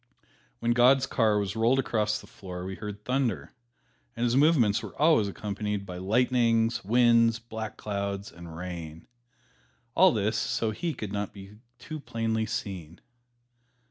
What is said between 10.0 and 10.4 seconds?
this